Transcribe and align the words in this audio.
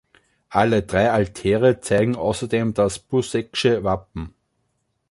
Alle 0.49 0.81
drei 0.81 1.11
Altäre 1.11 1.79
zeigen 1.79 2.15
außerdem 2.15 2.73
das 2.73 2.97
Buseck’sche 2.97 3.83
Wappen. 3.83 4.33